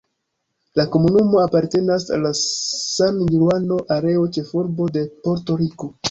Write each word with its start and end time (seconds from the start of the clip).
La 0.79 0.83
komunumo 0.93 1.41
apartenas 1.41 2.05
al 2.17 2.23
la 2.27 2.31
San-Juano 2.39 3.77
areo, 3.97 4.23
ĉefurbo 4.39 4.89
de 4.97 5.05
Porto-Riko. 5.29 5.91